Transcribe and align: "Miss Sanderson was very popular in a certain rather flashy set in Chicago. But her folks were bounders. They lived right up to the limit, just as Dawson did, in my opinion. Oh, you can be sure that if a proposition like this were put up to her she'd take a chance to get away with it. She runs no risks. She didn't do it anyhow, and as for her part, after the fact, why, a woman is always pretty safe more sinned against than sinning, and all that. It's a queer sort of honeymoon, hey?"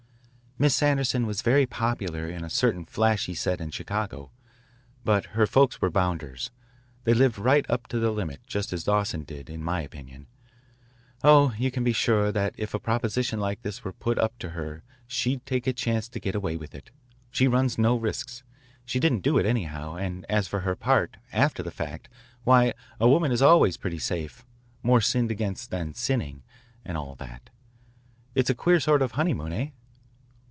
"Miss 0.59 0.75
Sanderson 0.75 1.25
was 1.25 1.41
very 1.41 1.65
popular 1.65 2.29
in 2.29 2.43
a 2.45 2.49
certain 2.49 2.81
rather 2.81 2.91
flashy 2.91 3.33
set 3.33 3.59
in 3.59 3.71
Chicago. 3.71 4.29
But 5.03 5.25
her 5.33 5.47
folks 5.47 5.81
were 5.81 5.89
bounders. 5.89 6.51
They 7.03 7.15
lived 7.15 7.39
right 7.39 7.67
up 7.67 7.87
to 7.87 7.97
the 7.97 8.11
limit, 8.11 8.41
just 8.45 8.71
as 8.71 8.83
Dawson 8.83 9.23
did, 9.23 9.49
in 9.49 9.63
my 9.63 9.81
opinion. 9.81 10.27
Oh, 11.23 11.51
you 11.57 11.71
can 11.71 11.83
be 11.83 11.93
sure 11.93 12.31
that 12.33 12.53
if 12.59 12.75
a 12.75 12.79
proposition 12.79 13.39
like 13.39 13.63
this 13.63 13.83
were 13.83 13.91
put 13.93 14.19
up 14.19 14.37
to 14.37 14.49
her 14.49 14.83
she'd 15.07 15.47
take 15.47 15.65
a 15.65 15.73
chance 15.73 16.07
to 16.09 16.19
get 16.19 16.35
away 16.35 16.57
with 16.57 16.75
it. 16.75 16.91
She 17.31 17.47
runs 17.47 17.79
no 17.79 17.95
risks. 17.97 18.43
She 18.85 18.99
didn't 18.99 19.23
do 19.23 19.39
it 19.39 19.47
anyhow, 19.47 19.95
and 19.95 20.27
as 20.29 20.47
for 20.47 20.59
her 20.59 20.75
part, 20.75 21.17
after 21.33 21.63
the 21.63 21.71
fact, 21.71 22.07
why, 22.43 22.73
a 22.99 23.09
woman 23.09 23.31
is 23.31 23.41
always 23.41 23.77
pretty 23.77 23.97
safe 23.97 24.45
more 24.83 25.01
sinned 25.01 25.31
against 25.31 25.71
than 25.71 25.95
sinning, 25.95 26.43
and 26.85 26.97
all 26.97 27.15
that. 27.15 27.49
It's 28.35 28.51
a 28.51 28.53
queer 28.53 28.79
sort 28.79 29.01
of 29.01 29.13
honeymoon, 29.13 29.53
hey?" 29.53 29.73